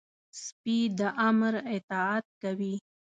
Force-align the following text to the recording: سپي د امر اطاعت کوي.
سپي 0.43 0.77
د 0.97 0.99
امر 1.27 1.53
اطاعت 1.75 2.25
کوي. 2.41 2.75